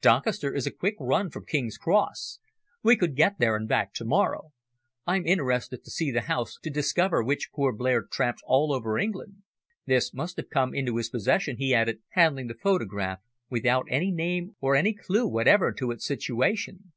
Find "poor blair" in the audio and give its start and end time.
7.52-8.02